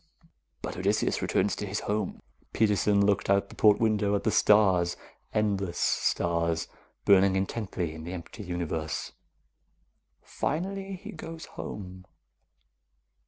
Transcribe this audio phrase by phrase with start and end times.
[0.63, 4.97] "But Odysseus returns to his home." Peterson looked out the port window, at the stars,
[5.31, 6.67] endless stars,
[7.05, 9.11] burning intently in the empty universe.
[10.23, 12.05] "Finally he goes home."